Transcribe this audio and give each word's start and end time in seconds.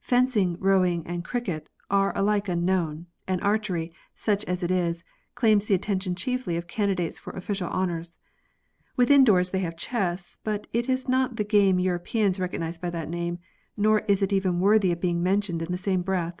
Fencing, 0.00 0.56
rowing, 0.58 1.06
and 1.06 1.24
cricket, 1.24 1.68
are 1.92 2.10
alike 2.18 2.48
unknown; 2.48 3.06
and 3.28 3.40
archery, 3.40 3.92
such 4.16 4.44
as 4.46 4.64
it 4.64 4.70
is, 4.72 5.04
claims 5.36 5.66
the 5.66 5.76
attention 5.76 6.16
chiefly 6.16 6.56
of 6.56 6.66
candidates 6.66 7.20
for 7.20 7.32
official 7.34 7.68
honours. 7.68 8.18
Within 8.96 9.22
doors 9.22 9.50
they 9.50 9.60
have 9.60 9.76
chess, 9.76 10.38
but 10.42 10.66
it 10.72 10.88
is 10.88 11.08
not 11.08 11.36
the 11.36 11.44
game 11.44 11.78
Europeans 11.78 12.40
recognise 12.40 12.78
by 12.78 12.90
that 12.90 13.08
name, 13.08 13.38
nor 13.76 14.00
is 14.08 14.22
it 14.22 14.32
even 14.32 14.58
worthy 14.58 14.90
of 14.90 15.00
being 15.00 15.22
mentioned 15.22 15.62
in 15.62 15.70
the 15.70 15.78
same 15.78 16.02
breath. 16.02 16.40